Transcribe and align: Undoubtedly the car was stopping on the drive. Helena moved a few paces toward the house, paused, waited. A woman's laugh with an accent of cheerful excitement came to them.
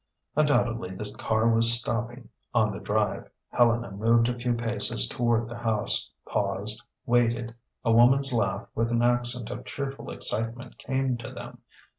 Undoubtedly 0.35 0.89
the 0.95 1.13
car 1.19 1.47
was 1.47 1.71
stopping 1.79 2.27
on 2.55 2.71
the 2.71 2.79
drive. 2.79 3.29
Helena 3.51 3.91
moved 3.91 4.27
a 4.29 4.33
few 4.33 4.55
paces 4.55 5.07
toward 5.07 5.47
the 5.47 5.59
house, 5.59 6.09
paused, 6.25 6.81
waited. 7.05 7.53
A 7.85 7.91
woman's 7.91 8.33
laugh 8.33 8.67
with 8.73 8.89
an 8.89 9.03
accent 9.03 9.51
of 9.51 9.63
cheerful 9.63 10.09
excitement 10.09 10.79
came 10.79 11.17
to 11.17 11.31
them. 11.31 11.59